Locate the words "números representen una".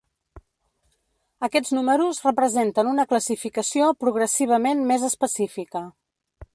1.79-3.07